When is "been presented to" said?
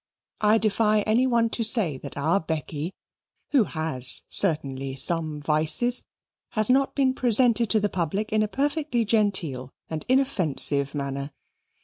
6.95-7.79